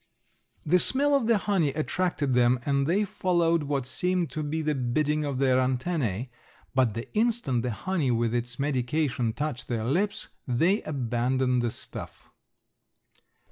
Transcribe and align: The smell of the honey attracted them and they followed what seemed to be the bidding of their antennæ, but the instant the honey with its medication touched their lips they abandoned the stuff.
The 0.65 0.79
smell 0.79 1.13
of 1.13 1.27
the 1.27 1.37
honey 1.37 1.69
attracted 1.73 2.33
them 2.33 2.59
and 2.65 2.87
they 2.87 3.05
followed 3.05 3.61
what 3.61 3.85
seemed 3.85 4.31
to 4.31 4.41
be 4.41 4.63
the 4.63 4.73
bidding 4.73 5.23
of 5.23 5.37
their 5.37 5.57
antennæ, 5.57 6.29
but 6.73 6.95
the 6.95 7.07
instant 7.13 7.61
the 7.61 7.69
honey 7.69 8.09
with 8.09 8.33
its 8.33 8.57
medication 8.57 9.31
touched 9.31 9.67
their 9.67 9.85
lips 9.85 10.29
they 10.47 10.81
abandoned 10.85 11.61
the 11.61 11.69
stuff. 11.69 12.31